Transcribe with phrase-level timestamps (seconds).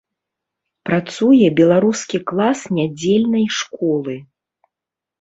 [0.89, 4.21] Працуе беларускі клас нядзельнай школы.